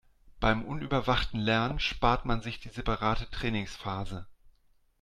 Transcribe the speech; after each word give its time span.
Beim 0.39 0.63
unüberwachten 0.63 1.39
Lernen 1.39 1.79
spart 1.79 2.25
man 2.25 2.41
sich 2.41 2.59
die 2.59 2.69
separate 2.69 3.29
Trainingsphase. 3.29 4.25